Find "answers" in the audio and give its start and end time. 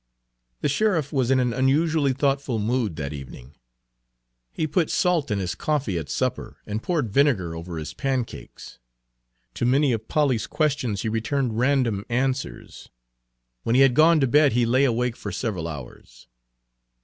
12.09-12.89